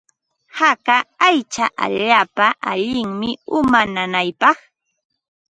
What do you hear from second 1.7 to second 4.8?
allaapa allinmi uma nanaypaq.